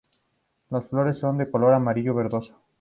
Las 0.71 0.87
flores 0.87 1.19
son 1.19 1.37
de 1.37 1.51
color 1.51 1.75
amarillo 1.75 2.15
verdoso. 2.15 2.59